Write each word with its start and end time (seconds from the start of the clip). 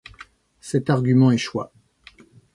Cet 0.61 0.89
argument 0.89 1.29
échoua. 1.31 1.71